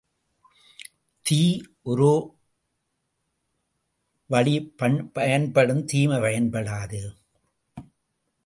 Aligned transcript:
தீ, 1.25 1.61
ஒரோ 1.83 2.13
வழி 4.27 4.55
பயன்படும் 5.13 5.85
தீமை 5.85 6.17
பயன்படாது. 6.17 7.01